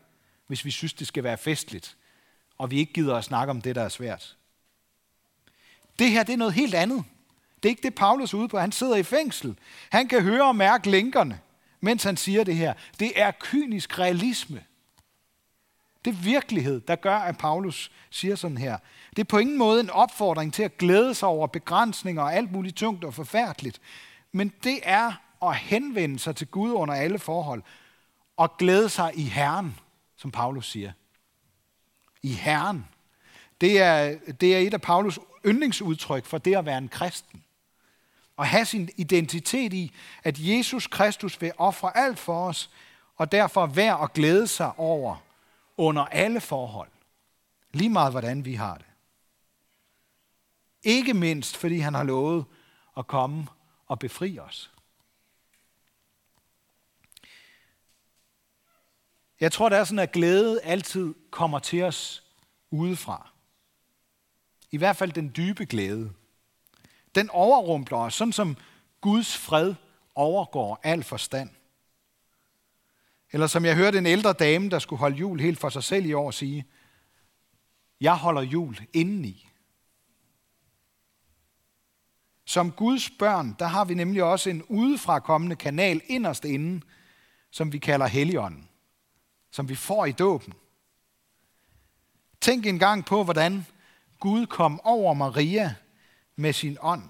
hvis 0.48 0.65
vi 0.65 0.72
synes, 0.72 0.94
det 0.94 1.08
skal 1.08 1.24
være 1.24 1.38
festligt, 1.38 1.98
og 2.58 2.72
vi 2.72 2.79
ikke 2.79 2.94
gider 2.94 3.15
at 3.15 3.24
snakke 3.24 3.51
om 3.51 3.62
det, 3.62 3.75
der 3.75 3.82
er 3.82 3.89
svært. 3.89 4.38
Det 6.00 6.12
her, 6.12 6.24
det 6.24 6.34
er 6.34 6.38
noget 6.38 6.53
helt 6.53 6.75
andet. 6.75 7.03
Det 7.63 7.65
er 7.65 7.70
ikke 7.70 7.84
det, 7.84 7.96
Paulus 7.96 8.34
er 8.34 8.38
ude 8.38 8.48
på. 8.48 8.60
Han 8.60 8.72
sidder 8.72 8.96
i 8.96 9.03
fængsel. 9.03 9.58
Han 9.89 10.08
kan 10.08 10.22
høre 10.22 10.48
og 10.48 10.56
mærke 10.56 10.89
lænkerne, 10.89 11.39
mens 11.82 12.03
han 12.03 12.17
siger 12.17 12.44
det 12.44 12.56
her. 12.56 12.74
Det 13.00 13.22
er 13.22 13.32
kynisk 13.39 14.00
realisme. 14.00 14.63
Det 16.07 16.13
er 16.13 16.21
virkelighed, 16.21 16.81
der 16.81 16.95
gør, 16.95 17.15
at 17.15 17.37
Paulus 17.37 17.91
siger 18.09 18.35
sådan 18.35 18.57
her. 18.57 18.77
Det 19.09 19.19
er 19.19 19.23
på 19.23 19.37
ingen 19.37 19.57
måde 19.57 19.79
en 19.79 19.89
opfordring 19.89 20.53
til 20.53 20.63
at 20.63 20.77
glæde 20.77 21.13
sig 21.13 21.27
over 21.27 21.47
begrænsninger 21.47 22.21
og 22.21 22.33
alt 22.33 22.51
muligt 22.51 22.75
tungt 22.75 23.03
og 23.03 23.13
forfærdeligt. 23.13 23.81
Men 24.31 24.53
det 24.63 24.79
er 24.83 25.11
at 25.43 25.55
henvende 25.55 26.19
sig 26.19 26.35
til 26.35 26.47
Gud 26.47 26.71
under 26.71 26.93
alle 26.93 27.19
forhold 27.19 27.63
og 28.37 28.57
glæde 28.57 28.89
sig 28.89 29.11
i 29.15 29.23
Herren, 29.23 29.79
som 30.17 30.31
Paulus 30.31 30.71
siger. 30.71 30.91
I 32.23 32.33
Herren. 32.33 32.87
Det 33.61 33.81
er, 33.81 34.17
det 34.41 34.55
er 34.55 34.59
et 34.59 34.73
af 34.73 34.81
Paulus 34.81 35.19
yndlingsudtryk 35.45 36.25
for 36.25 36.37
det 36.37 36.55
at 36.55 36.65
være 36.65 36.77
en 36.77 36.89
kristen. 36.89 37.43
Og 38.37 38.47
have 38.47 38.65
sin 38.65 38.89
identitet 38.95 39.73
i, 39.73 39.91
at 40.23 40.35
Jesus 40.39 40.87
Kristus 40.87 41.41
vil 41.41 41.51
ofre 41.57 41.97
alt 41.97 42.19
for 42.19 42.47
os, 42.47 42.69
og 43.17 43.31
derfor 43.31 43.65
vær 43.65 43.95
at 43.95 44.13
glæde 44.13 44.47
sig 44.47 44.71
over 44.77 45.26
under 45.77 46.05
alle 46.05 46.41
forhold. 46.41 46.91
Lige 47.74 47.89
meget 47.89 48.13
hvordan 48.13 48.46
vi 48.46 48.53
har 48.53 48.77
det. 48.77 48.86
Ikke 50.84 51.13
mindst 51.13 51.57
fordi 51.57 51.77
han 51.77 51.93
har 51.93 52.03
lovet 52.03 52.46
at 52.98 53.07
komme 53.07 53.48
og 53.86 54.00
befri 54.00 54.39
os. 54.39 54.72
Jeg 59.39 59.51
tror, 59.51 59.69
det 59.69 59.77
er 59.77 59.84
sådan, 59.84 60.00
at 60.00 60.12
glæde 60.12 60.62
altid 60.62 61.13
kommer 61.31 61.60
til 61.60 61.84
os 61.84 62.24
udefra. 62.72 63.31
I 64.72 64.77
hvert 64.77 64.96
fald 64.96 65.12
den 65.12 65.34
dybe 65.38 65.65
glæde. 65.65 66.13
Den 67.15 67.29
overrumpler 67.29 67.98
os, 67.98 68.13
sådan 68.13 68.34
som 68.34 68.57
Guds 69.01 69.38
fred 69.38 69.75
overgår 70.15 70.79
al 70.84 71.03
forstand. 71.03 71.50
Eller 73.31 73.48
som 73.48 73.65
jeg 73.65 73.75
hørte 73.75 73.98
en 73.98 74.05
ældre 74.05 74.34
dame, 74.34 74.69
der 74.69 74.79
skulle 74.79 75.00
holde 75.00 75.17
jul 75.17 75.39
helt 75.39 75.60
for 75.60 75.69
sig 75.69 75.84
selv 75.84 76.05
i 76.05 76.13
år, 76.13 76.31
sige, 76.31 76.65
jeg 78.01 78.15
holder 78.15 78.41
jul 78.41 78.77
indeni. 78.93 79.50
Som 82.46 82.72
Guds 82.72 83.10
børn, 83.10 83.55
der 83.60 83.65
har 83.65 83.86
vi 83.86 83.93
nemlig 83.93 84.24
også 84.24 84.50
en 84.50 84.63
udefra 84.63 85.19
kommende 85.19 85.55
kanal 85.55 86.01
inderst 86.07 86.46
inde, 86.46 86.81
som 87.51 87.74
vi 87.74 87.77
kalder 87.77 88.07
Helligånden, 88.07 88.69
som 89.51 89.69
vi 89.69 89.75
får 89.75 90.05
i 90.05 90.12
dåben. 90.12 90.53
Tænk 92.41 92.65
engang 92.65 93.05
på, 93.05 93.24
hvordan 93.24 93.65
Gud 94.19 94.46
kom 94.46 94.81
over 94.84 95.13
Maria 95.13 95.75
med 96.36 96.53
sin 96.53 96.77
ånd, 96.81 97.03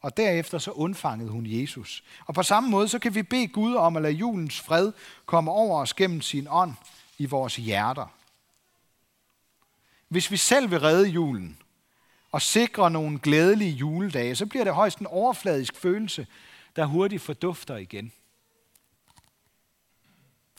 og 0.00 0.16
derefter 0.16 0.58
så 0.58 0.70
undfangede 0.70 1.30
hun 1.30 1.46
Jesus. 1.46 2.04
Og 2.26 2.34
på 2.34 2.42
samme 2.42 2.70
måde, 2.70 2.88
så 2.88 2.98
kan 2.98 3.14
vi 3.14 3.22
bede 3.22 3.48
Gud 3.48 3.74
om 3.74 3.96
at 3.96 4.02
lade 4.02 4.14
julens 4.14 4.60
fred 4.60 4.92
komme 5.26 5.50
over 5.50 5.80
os 5.80 5.94
gennem 5.94 6.20
sin 6.20 6.46
ånd 6.50 6.74
i 7.18 7.26
vores 7.26 7.56
hjerter. 7.56 8.06
Hvis 10.08 10.30
vi 10.30 10.36
selv 10.36 10.70
vil 10.70 10.80
redde 10.80 11.08
julen 11.08 11.58
og 12.32 12.42
sikre 12.42 12.90
nogle 12.90 13.18
glædelige 13.18 13.70
juledage, 13.70 14.36
så 14.36 14.46
bliver 14.46 14.64
det 14.64 14.74
højst 14.74 14.98
en 14.98 15.06
overfladisk 15.06 15.76
følelse, 15.76 16.26
der 16.76 16.84
hurtigt 16.84 17.22
fordufter 17.22 17.76
igen. 17.76 18.12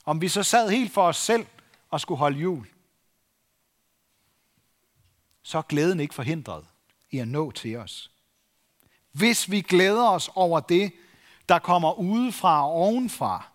Om 0.06 0.22
vi 0.22 0.28
så 0.28 0.44
sad 0.44 0.70
helt 0.70 0.92
for 0.92 1.04
os 1.04 1.18
selv 1.18 1.46
og 1.90 2.02
skulle 2.02 2.18
holde 2.18 2.40
jul, 2.40 2.68
så 5.44 5.58
er 5.58 5.62
glæden 5.62 6.00
ikke 6.00 6.14
forhindret 6.14 6.66
i 7.12 7.20
at 7.20 7.28
nå 7.28 7.52
til 7.52 7.76
os. 7.76 8.11
Hvis 9.12 9.52
vi 9.52 9.62
glæder 9.62 10.10
os 10.10 10.30
over 10.36 10.60
det, 10.60 10.92
der 11.50 11.60
kommer 11.60 12.00
udefra 12.00 12.66
og 12.66 12.72
ovenfra, 12.72 13.48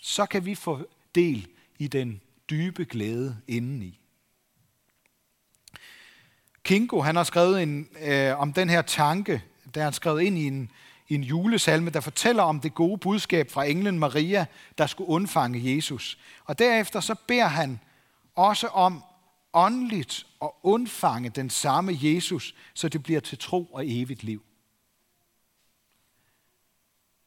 så 0.00 0.26
kan 0.26 0.44
vi 0.44 0.54
få 0.54 0.86
del 1.14 1.48
i 1.78 1.86
den 1.86 2.20
dybe 2.50 2.84
glæde 2.84 3.36
indeni. 3.48 4.00
Kinko, 6.62 7.00
han 7.00 7.16
har 7.16 7.24
skrevet 7.24 7.62
en, 7.62 7.88
øh, 8.00 8.40
om 8.40 8.52
den 8.52 8.68
her 8.68 8.82
tanke, 8.82 9.42
der 9.74 9.84
han 9.84 9.92
skrevet 9.92 10.22
ind 10.22 10.38
i 10.38 10.46
en, 10.46 10.70
en 11.08 11.22
julesalme, 11.22 11.90
der 11.90 12.00
fortæller 12.00 12.42
om 12.42 12.60
det 12.60 12.74
gode 12.74 12.98
budskab 12.98 13.50
fra 13.50 13.64
englen 13.64 13.98
Maria, 13.98 14.46
der 14.78 14.86
skulle 14.86 15.08
undfange 15.08 15.74
Jesus. 15.76 16.18
Og 16.44 16.58
derefter 16.58 17.00
så 17.00 17.14
beder 17.26 17.46
han 17.46 17.80
også 18.34 18.66
om 18.66 19.02
åndeligt 19.52 20.26
at 20.42 20.50
undfange 20.62 21.28
den 21.28 21.50
samme 21.50 21.98
Jesus, 22.02 22.54
så 22.74 22.88
det 22.88 23.02
bliver 23.02 23.20
til 23.20 23.38
tro 23.38 23.64
og 23.64 23.84
evigt 23.86 24.22
liv. 24.22 24.42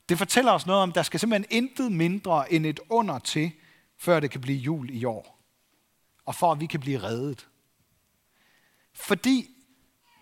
Det 0.09 0.17
fortæller 0.17 0.51
os 0.51 0.65
noget 0.65 0.83
om, 0.83 0.89
at 0.89 0.95
der 0.95 1.03
skal 1.03 1.19
simpelthen 1.19 1.63
intet 1.63 1.91
mindre 1.91 2.53
end 2.53 2.65
et 2.65 2.79
under 2.89 3.19
til, 3.19 3.51
før 3.97 4.19
det 4.19 4.31
kan 4.31 4.41
blive 4.41 4.57
jul 4.57 4.89
i 4.89 5.05
år. 5.05 5.39
Og 6.25 6.35
for 6.35 6.51
at 6.51 6.59
vi 6.59 6.65
kan 6.65 6.79
blive 6.79 7.03
reddet. 7.03 7.47
Fordi 8.93 9.49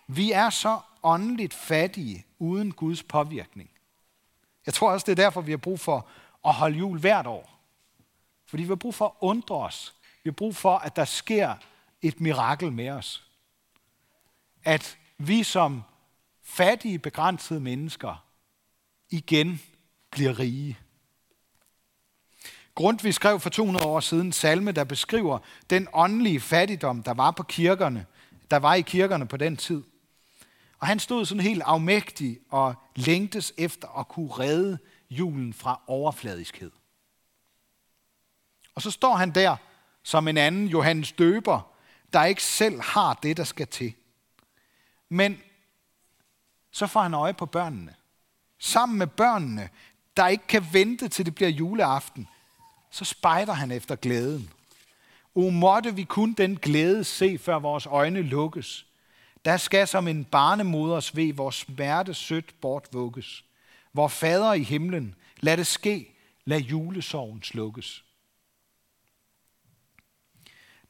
vi 0.08 0.32
er 0.32 0.50
så 0.50 0.80
åndeligt 1.02 1.54
fattige 1.54 2.26
uden 2.38 2.72
Guds 2.72 3.02
påvirkning. 3.02 3.70
Jeg 4.66 4.74
tror 4.74 4.90
også, 4.90 5.04
det 5.04 5.12
er 5.12 5.24
derfor, 5.24 5.40
vi 5.40 5.52
har 5.52 5.56
brug 5.58 5.80
for 5.80 6.08
at 6.44 6.54
holde 6.54 6.78
jul 6.78 6.98
hvert 7.00 7.26
år. 7.26 7.60
Fordi 8.46 8.62
vi 8.62 8.68
har 8.68 8.74
brug 8.74 8.94
for 8.94 9.06
at 9.06 9.12
undre 9.20 9.56
os. 9.56 9.94
Vi 10.24 10.30
har 10.30 10.34
brug 10.34 10.56
for, 10.56 10.78
at 10.78 10.96
der 10.96 11.04
sker 11.04 11.54
et 12.02 12.20
mirakel 12.20 12.72
med 12.72 12.90
os. 12.90 13.30
At 14.64 14.98
vi 15.18 15.42
som 15.42 15.82
fattige, 16.42 16.98
begrænsede 16.98 17.60
mennesker 17.60 18.26
igen 19.10 19.60
bliver 20.16 20.38
rige. 20.38 20.78
Grundtvig 22.74 23.14
skrev 23.14 23.40
for 23.40 23.50
200 23.50 23.86
år 23.86 24.00
siden 24.00 24.26
en 24.26 24.32
salme, 24.32 24.72
der 24.72 24.84
beskriver 24.84 25.38
den 25.70 25.88
åndelige 25.92 26.40
fattigdom, 26.40 27.02
der 27.02 27.14
var 27.14 27.30
på 27.30 27.42
kirkerne, 27.42 28.06
der 28.50 28.56
var 28.56 28.74
i 28.74 28.80
kirkerne 28.80 29.28
på 29.28 29.36
den 29.36 29.56
tid. 29.56 29.82
Og 30.78 30.86
han 30.86 30.98
stod 30.98 31.24
sådan 31.24 31.42
helt 31.42 31.62
afmægtig 31.62 32.38
og 32.50 32.74
længtes 32.94 33.52
efter 33.56 33.98
at 33.98 34.08
kunne 34.08 34.32
redde 34.32 34.78
julen 35.10 35.52
fra 35.52 35.80
overfladiskhed. 35.86 36.70
Og 38.74 38.82
så 38.82 38.90
står 38.90 39.14
han 39.14 39.30
der 39.30 39.56
som 40.02 40.28
en 40.28 40.36
anden 40.36 40.66
Johannes 40.66 41.12
Døber, 41.12 41.72
der 42.12 42.24
ikke 42.24 42.42
selv 42.42 42.80
har 42.80 43.14
det, 43.14 43.36
der 43.36 43.44
skal 43.44 43.66
til. 43.66 43.94
Men 45.08 45.40
så 46.70 46.86
får 46.86 47.02
han 47.02 47.14
øje 47.14 47.34
på 47.34 47.46
børnene. 47.46 47.94
Sammen 48.58 48.98
med 48.98 49.06
børnene, 49.06 49.68
der 50.16 50.28
ikke 50.28 50.46
kan 50.46 50.66
vente 50.72 51.08
til 51.08 51.26
det 51.26 51.34
bliver 51.34 51.48
juleaften, 51.48 52.28
så 52.90 53.04
spejder 53.04 53.52
han 53.52 53.70
efter 53.70 53.96
glæden. 53.96 54.50
O 55.34 55.50
måtte 55.50 55.94
vi 55.94 56.04
kun 56.04 56.32
den 56.32 56.56
glæde 56.56 57.04
se, 57.04 57.38
før 57.38 57.58
vores 57.58 57.86
øjne 57.86 58.22
lukkes. 58.22 58.86
Der 59.44 59.56
skal 59.56 59.88
som 59.88 60.08
en 60.08 60.24
barnemoders 60.24 61.16
ved 61.16 61.32
vores 61.32 61.54
smerte 61.54 62.14
sødt 62.14 62.60
bortvugges. 62.60 63.44
Vor 63.92 64.08
fader 64.08 64.52
i 64.52 64.62
himlen, 64.62 65.14
lad 65.40 65.56
det 65.56 65.66
ske, 65.66 66.14
lad 66.44 66.60
julesorgen 66.60 67.42
slukkes. 67.42 68.04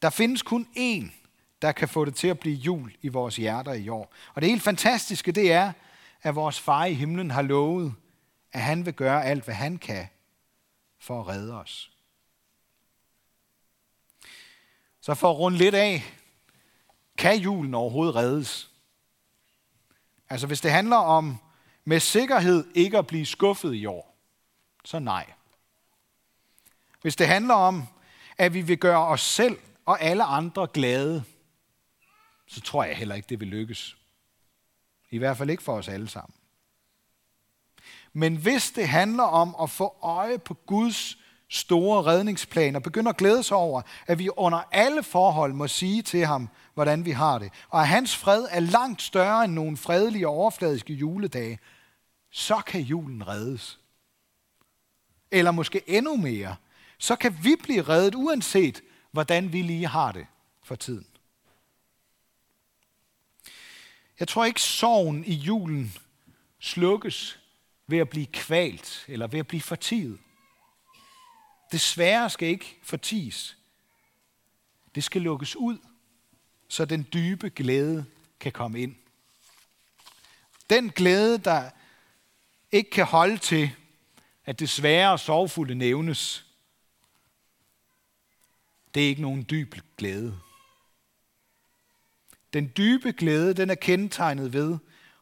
Der 0.03 0.11
findes 0.11 0.43
kun 0.43 0.69
én, 0.77 1.13
der 1.63 1.73
kan 1.73 1.89
få 1.89 2.05
det 2.05 2.15
til 2.15 2.29
at 2.29 2.39
blive 2.39 2.57
jul 2.57 2.93
i 3.03 3.09
vores 3.09 3.37
hjerter 3.37 3.73
i 3.73 3.89
år. 3.89 4.13
Og 4.35 4.43
det 4.43 4.51
helt 4.51 4.63
fantastiske, 4.63 5.33
det 5.33 5.53
er, 5.53 5.73
at 6.23 6.35
vores 6.35 6.61
far 6.61 6.85
i 6.85 6.95
himlen 6.95 7.31
har 7.31 7.43
lovet, 7.43 7.95
at 8.57 8.63
han 8.63 8.87
vil 8.87 8.95
gøre 8.95 9.25
alt, 9.25 9.45
hvad 9.45 9.55
han 9.55 9.79
kan 9.79 10.09
for 10.99 11.21
at 11.21 11.29
redde 11.29 11.55
os. 11.55 11.91
Så 15.01 15.15
for 15.15 15.31
at 15.31 15.39
runde 15.39 15.59
lidt 15.59 15.75
af, 15.75 16.03
kan 17.19 17.39
julen 17.39 17.75
overhovedet 17.75 18.15
reddes? 18.15 18.71
Altså 20.29 20.47
hvis 20.47 20.61
det 20.61 20.71
handler 20.71 20.97
om 20.97 21.39
med 21.85 22.01
sikkerhed 22.01 22.67
ikke 22.75 22.99
at 22.99 23.07
blive 23.07 23.27
skuffet 23.27 23.75
i 23.75 23.87
år, 23.87 24.17
så 24.85 24.99
nej. 24.99 25.33
Hvis 27.03 27.17
det 27.17 27.29
handler 27.29 27.55
om, 27.55 27.89
at 28.39 28.55
vi 28.55 28.61
vil 28.61 28.79
gøre 28.79 29.07
os 29.07 29.23
selv 29.23 29.59
og 29.87 30.01
alle 30.01 30.25
andre 30.25 30.67
glade, 30.67 31.25
så 32.47 32.61
tror 32.61 32.85
jeg 32.85 32.97
heller 32.97 33.15
ikke, 33.15 33.29
det 33.29 33.41
vil 33.41 33.49
lykkes. 33.49 33.97
I 35.11 35.19
hvert 35.19 35.37
fald 35.37 35.51
ikke 35.51 35.63
for 35.63 35.77
os 35.77 35.89
alle 35.89 36.09
sammen. 36.09 36.36
Men 38.17 38.37
hvis 38.37 38.71
det 38.71 38.89
handler 38.89 39.25
om 39.25 39.57
at 39.63 39.71
få 39.71 39.97
øje 40.03 40.39
på 40.39 40.55
Guds 40.55 41.19
store 41.49 42.03
redningsplan 42.03 42.77
og 42.77 42.83
begynde 42.83 43.09
at 43.09 43.17
glæde 43.17 43.43
sig 43.43 43.57
over, 43.57 43.83
at 44.07 44.19
vi 44.19 44.29
under 44.37 44.63
alle 44.73 45.03
forhold 45.03 45.53
må 45.53 45.69
sige 45.69 46.03
til 46.03 46.27
ham, 46.27 46.49
hvordan 46.75 47.05
vi 47.05 47.11
har 47.11 47.39
det, 47.39 47.53
og 47.69 47.81
at 47.81 47.89
hans 47.89 48.17
fred 48.17 48.47
er 48.51 48.61
langt 48.61 49.03
større 49.03 49.45
end 49.45 49.53
nogle 49.53 49.77
fredelige 49.77 50.29
og 50.29 50.35
overfladiske 50.35 50.93
juledage, 50.93 51.59
så 52.31 52.57
kan 52.67 52.81
julen 52.81 53.29
reddes. 53.29 53.79
Eller 55.31 55.51
måske 55.51 55.83
endnu 55.87 56.17
mere, 56.17 56.57
så 56.99 57.17
kan 57.17 57.39
vi 57.43 57.57
blive 57.63 57.83
reddet 57.83 58.15
uanset, 58.15 58.83
hvordan 59.13 59.53
vi 59.53 59.63
lige 59.63 59.87
har 59.87 60.13
det 60.13 60.27
for 60.63 60.75
tiden. 60.75 61.07
Jeg 64.21 64.29
tror 64.29 64.45
ikke, 64.45 64.63
sorgen 64.63 65.25
i 65.25 65.35
julen 65.35 65.95
slukkes 66.61 67.41
ved 67.87 67.99
at 67.99 68.09
blive 68.09 68.27
kvalt 68.27 69.05
eller 69.09 69.27
ved 69.27 69.39
at 69.39 69.47
blive 69.47 69.61
fortiget. 69.61 70.19
Det 71.73 71.81
svære 71.81 72.31
skal 72.31 72.49
ikke 72.49 72.79
forties. 72.83 73.59
Det 74.95 75.05
skal 75.05 75.23
lukkes 75.23 75.57
ud, 75.57 75.79
så 76.69 76.85
den 76.85 77.07
dybe 77.13 77.51
glæde 77.51 78.07
kan 78.41 78.53
komme 78.53 78.81
ind. 78.81 78.97
Den 80.71 80.91
glæde, 80.91 81.39
der 81.39 81.71
ikke 82.73 82.91
kan 82.91 83.05
holde 83.05 83.39
til, 83.39 83.71
at 84.45 84.59
det 84.59 84.69
svære 84.69 85.13
og 85.13 85.21
sorgfulde 85.21 85.75
nævnes, 85.75 86.47
det 88.95 89.05
er 89.05 89.09
ikke 89.09 89.23
nogen 89.23 89.47
dyb 89.51 89.75
glæde. 89.97 90.41
Den 92.53 92.73
dybe 92.77 93.13
glæde, 93.13 93.55
den 93.55 93.71
er 93.71 93.75
kendetegnet 93.75 94.53
ved 94.53 94.79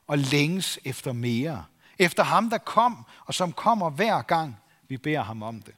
at 0.09 0.19
længes 0.19 0.79
efter 0.85 1.13
mere. 1.13 1.65
Efter 1.99 2.23
ham, 2.23 2.51
der 2.51 2.59
kom, 2.59 3.07
og 3.27 3.35
som 3.35 3.53
kommer 3.53 3.91
hver 3.91 4.23
gang, 4.23 4.57
vi 4.89 4.97
beder 4.97 5.23
ham 5.23 5.43
om 5.43 5.63
det. 5.63 5.75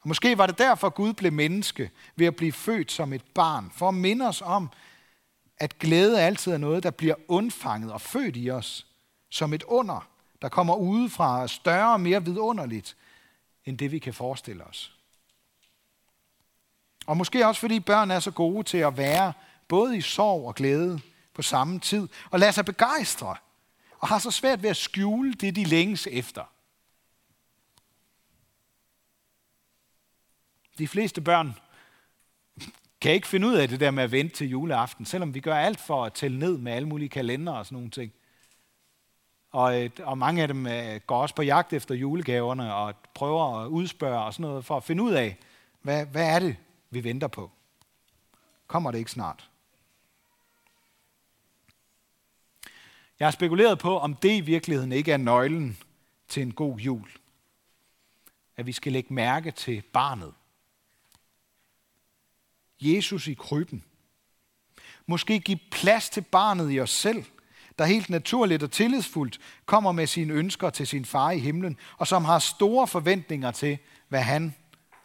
Og 0.00 0.08
Måske 0.08 0.38
var 0.38 0.46
det 0.46 0.58
derfor, 0.58 0.88
Gud 0.88 1.12
blev 1.12 1.32
menneske 1.32 1.90
ved 2.16 2.26
at 2.26 2.36
blive 2.36 2.52
født 2.52 2.92
som 2.92 3.12
et 3.12 3.24
barn, 3.34 3.70
for 3.74 3.88
at 3.88 3.94
minde 3.94 4.28
os 4.28 4.42
om, 4.42 4.70
at 5.58 5.78
glæde 5.78 6.20
altid 6.20 6.52
er 6.52 6.58
noget, 6.58 6.82
der 6.82 6.90
bliver 6.90 7.14
undfanget 7.28 7.92
og 7.92 8.00
født 8.00 8.36
i 8.36 8.50
os 8.50 8.86
som 9.30 9.52
et 9.52 9.62
under, 9.62 10.08
der 10.42 10.48
kommer 10.48 10.74
udefra 10.74 11.42
og 11.42 11.50
større 11.50 11.92
og 11.92 12.00
mere 12.00 12.24
vidunderligt, 12.24 12.96
end 13.64 13.78
det 13.78 13.92
vi 13.92 13.98
kan 13.98 14.14
forestille 14.14 14.64
os. 14.64 14.92
Og 17.06 17.16
måske 17.16 17.46
også 17.46 17.60
fordi 17.60 17.80
børn 17.80 18.10
er 18.10 18.20
så 18.20 18.30
gode 18.30 18.64
til 18.64 18.78
at 18.78 18.96
være 18.96 19.32
både 19.68 19.96
i 19.96 20.00
sorg 20.00 20.46
og 20.46 20.54
glæde 20.54 21.00
på 21.34 21.42
samme 21.42 21.80
tid, 21.80 22.08
og 22.30 22.40
lade 22.40 22.52
sig 22.52 22.64
begejstre, 22.64 23.36
og 23.98 24.08
har 24.08 24.18
så 24.18 24.30
svært 24.30 24.62
ved 24.62 24.70
at 24.70 24.76
skjule 24.76 25.34
det, 25.34 25.56
de 25.56 25.64
længes 25.64 26.08
efter. 26.10 26.44
De 30.78 30.88
fleste 30.88 31.20
børn 31.20 31.54
kan 33.00 33.12
ikke 33.12 33.26
finde 33.26 33.46
ud 33.46 33.54
af 33.54 33.68
det 33.68 33.80
der 33.80 33.90
med 33.90 34.02
at 34.02 34.12
vente 34.12 34.36
til 34.36 34.48
juleaften, 34.48 35.06
selvom 35.06 35.34
vi 35.34 35.40
gør 35.40 35.56
alt 35.56 35.80
for 35.80 36.04
at 36.04 36.12
tælle 36.12 36.38
ned 36.38 36.58
med 36.58 36.72
alle 36.72 36.88
mulige 36.88 37.08
kalender 37.08 37.52
og 37.52 37.66
sådan 37.66 37.76
nogle 37.76 37.90
ting. 37.90 38.12
Og, 39.50 39.82
øh, 39.82 39.90
og 40.02 40.18
mange 40.18 40.42
af 40.42 40.48
dem 40.48 40.66
øh, 40.66 41.00
går 41.06 41.22
også 41.22 41.34
på 41.34 41.42
jagt 41.42 41.72
efter 41.72 41.94
julegaverne 41.94 42.74
og 42.74 42.94
prøver 43.14 43.60
at 43.60 43.68
udspørge 43.68 44.24
og 44.24 44.34
sådan 44.34 44.42
noget 44.42 44.64
for 44.64 44.76
at 44.76 44.84
finde 44.84 45.02
ud 45.02 45.12
af, 45.12 45.36
hvad, 45.82 46.06
hvad 46.06 46.34
er 46.34 46.38
det, 46.38 46.56
vi 46.90 47.04
venter 47.04 47.28
på? 47.28 47.50
Kommer 48.66 48.90
det 48.90 48.98
ikke 48.98 49.10
snart? 49.10 49.50
Jeg 53.20 53.26
har 53.26 53.30
spekuleret 53.30 53.78
på, 53.78 53.98
om 53.98 54.14
det 54.14 54.36
i 54.36 54.40
virkeligheden 54.40 54.92
ikke 54.92 55.12
er 55.12 55.16
nøglen 55.16 55.78
til 56.28 56.42
en 56.42 56.52
god 56.52 56.78
jul. 56.78 57.10
At 58.56 58.66
vi 58.66 58.72
skal 58.72 58.92
lægge 58.92 59.14
mærke 59.14 59.50
til 59.50 59.82
barnet. 59.92 60.34
Jesus 62.80 63.26
i 63.26 63.34
krybben. 63.34 63.84
Måske 65.06 65.40
give 65.40 65.58
plads 65.70 66.08
til 66.08 66.20
barnet 66.20 66.72
i 66.72 66.80
os 66.80 66.90
selv, 66.90 67.24
der 67.78 67.84
helt 67.84 68.10
naturligt 68.10 68.62
og 68.62 68.70
tillidsfuldt 68.70 69.40
kommer 69.66 69.92
med 69.92 70.06
sine 70.06 70.32
ønsker 70.32 70.70
til 70.70 70.86
sin 70.86 71.04
far 71.04 71.30
i 71.30 71.38
himlen, 71.38 71.78
og 71.96 72.06
som 72.06 72.24
har 72.24 72.38
store 72.38 72.86
forventninger 72.86 73.50
til, 73.50 73.78
hvad 74.08 74.22
han 74.22 74.54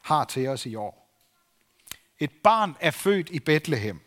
har 0.01 0.25
til 0.25 0.47
os 0.47 0.65
i 0.65 0.75
år. 0.75 1.01
Et 2.19 2.31
barn 2.43 2.75
er 2.79 2.91
født 2.91 3.29
i 3.29 3.39
Bethlehem, 3.39 3.99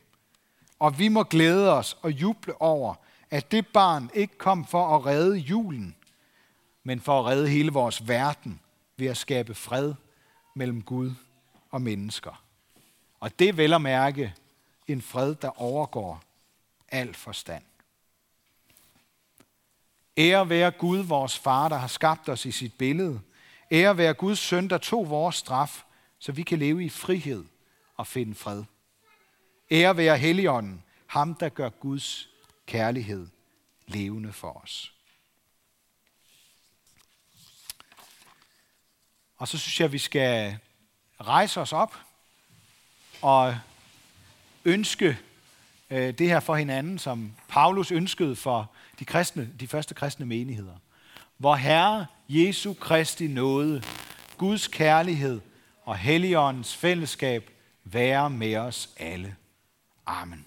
og 0.78 0.98
vi 0.98 1.08
må 1.08 1.22
glæde 1.22 1.72
os 1.72 1.96
og 2.02 2.10
juble 2.10 2.62
over, 2.62 2.94
at 3.34 3.52
det 3.52 3.66
barn 3.66 4.10
ikke 4.14 4.38
kom 4.38 4.66
for 4.66 4.96
at 4.96 5.06
redde 5.06 5.36
julen, 5.36 5.96
men 6.82 7.00
for 7.00 7.20
at 7.20 7.26
redde 7.26 7.48
hele 7.48 7.72
vores 7.72 8.08
verden 8.08 8.60
ved 8.96 9.06
at 9.06 9.16
skabe 9.16 9.54
fred 9.54 9.94
mellem 10.54 10.82
Gud 10.82 11.10
og 11.70 11.82
mennesker. 11.82 12.44
Og 13.20 13.38
det 13.38 13.56
vel 13.56 13.72
at 13.72 13.82
mærke 13.82 14.34
en 14.86 15.02
fred, 15.02 15.34
der 15.34 15.62
overgår 15.62 16.22
al 16.88 17.14
forstand. 17.14 17.62
Ære 20.16 20.48
være 20.48 20.70
Gud, 20.70 20.98
vores 20.98 21.38
far, 21.38 21.68
der 21.68 21.76
har 21.76 21.88
skabt 21.88 22.28
os 22.28 22.46
i 22.46 22.50
sit 22.50 22.78
billede. 22.78 23.20
Ære 23.70 23.96
være 23.96 24.14
Guds 24.14 24.38
søn, 24.38 24.70
der 24.70 24.78
tog 24.78 25.10
vores 25.10 25.36
straf, 25.36 25.84
så 26.18 26.32
vi 26.32 26.42
kan 26.42 26.58
leve 26.58 26.84
i 26.84 26.88
frihed 26.88 27.44
og 27.96 28.06
finde 28.06 28.34
fred. 28.34 28.64
Ære 29.70 29.96
være 29.96 30.18
Helligånden, 30.18 30.82
ham 31.06 31.34
der 31.34 31.48
gør 31.48 31.68
Guds 31.68 32.33
kærlighed 32.66 33.26
levende 33.86 34.32
for 34.32 34.62
os. 34.62 34.92
Og 39.36 39.48
så 39.48 39.58
synes 39.58 39.80
jeg, 39.80 39.84
at 39.84 39.92
vi 39.92 39.98
skal 39.98 40.58
rejse 41.20 41.60
os 41.60 41.72
op 41.72 41.96
og 43.22 43.58
ønske 44.64 45.18
øh, 45.90 46.18
det 46.18 46.28
her 46.28 46.40
for 46.40 46.56
hinanden, 46.56 46.98
som 46.98 47.32
Paulus 47.48 47.90
ønskede 47.90 48.36
for 48.36 48.70
de, 48.98 49.04
kristne, 49.04 49.50
de 49.60 49.68
første 49.68 49.94
kristne 49.94 50.26
menigheder. 50.26 50.76
Hvor 51.36 51.54
Herre 51.54 52.06
Jesu 52.28 52.74
Kristi 52.74 53.26
nåde, 53.26 53.82
Guds 54.38 54.68
kærlighed 54.68 55.40
og 55.82 55.96
Helligåndens 55.96 56.76
fællesskab 56.76 57.50
være 57.84 58.30
med 58.30 58.56
os 58.56 58.90
alle. 58.96 59.36
Amen. 60.06 60.46